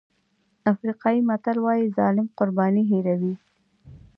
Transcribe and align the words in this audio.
افریقایي 0.71 1.19
متل 1.29 1.57
وایي 1.63 1.85
ظالم 1.97 2.27
قرباني 2.37 2.83
هېروي. 2.91 3.33